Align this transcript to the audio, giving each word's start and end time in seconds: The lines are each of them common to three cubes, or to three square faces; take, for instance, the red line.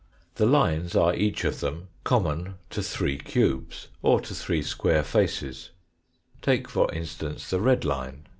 The 0.33 0.47
lines 0.47 0.95
are 0.95 1.13
each 1.13 1.43
of 1.43 1.59
them 1.59 1.89
common 2.03 2.55
to 2.71 2.81
three 2.81 3.19
cubes, 3.19 3.87
or 4.01 4.19
to 4.21 4.33
three 4.33 4.63
square 4.63 5.03
faces; 5.03 5.69
take, 6.41 6.67
for 6.67 6.91
instance, 6.91 7.51
the 7.51 7.61
red 7.61 7.85
line. 7.85 8.25